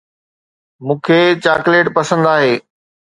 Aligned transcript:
مون 0.85 0.97
کي 1.09 1.19
چاڪليٽ 1.43 1.87
پسند 1.97 2.23
آهي 2.33 2.53